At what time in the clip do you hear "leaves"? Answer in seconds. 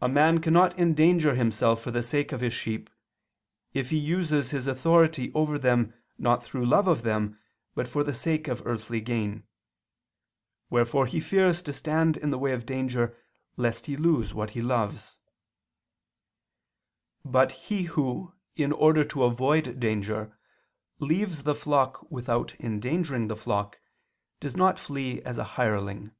20.98-21.44